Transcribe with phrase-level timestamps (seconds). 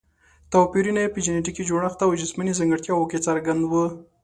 [0.51, 3.85] توپیرونه یې په جینټیکي جوړښت او جسماني ځانګړتیاوو کې څرګند وو.